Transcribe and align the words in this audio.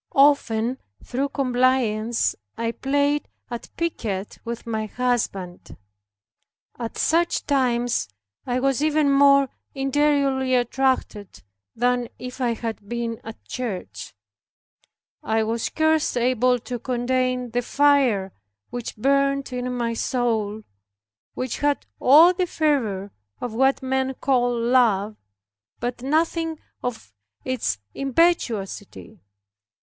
Often 0.15 0.79
through 1.03 1.29
compliance 1.29 2.35
I 2.57 2.71
played 2.71 3.27
at 3.51 3.69
piquet 3.77 4.25
with 4.43 4.65
my 4.65 4.87
husband. 4.87 5.77
At 6.79 6.97
such 6.97 7.45
times 7.45 8.07
I 8.47 8.59
was 8.61 8.81
even 8.83 9.11
more 9.11 9.47
interiorly 9.75 10.55
attracted 10.55 11.43
than 11.75 12.09
if 12.17 12.41
I 12.41 12.55
had 12.55 12.89
been 12.89 13.21
at 13.23 13.43
church. 13.45 14.15
I 15.21 15.43
was 15.43 15.61
scarce 15.65 16.17
able 16.17 16.57
to 16.61 16.79
contain 16.79 17.51
the 17.51 17.61
fire 17.61 18.33
which 18.71 18.97
burned 18.97 19.53
in 19.53 19.71
my 19.71 19.93
soul, 19.93 20.63
which 21.35 21.59
had 21.59 21.85
all 21.99 22.33
the 22.33 22.47
fervor 22.47 23.11
of 23.39 23.53
what 23.53 23.83
men 23.83 24.15
call 24.15 24.59
love, 24.59 25.15
but 25.79 26.01
nothing 26.01 26.59
of 26.81 27.13
its 27.45 27.77
impetuosity. 27.93 29.19